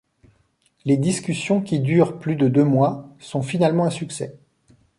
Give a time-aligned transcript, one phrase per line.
[0.83, 4.35] Les discussions, qui durent plus de deux mois, sont finalement un succès.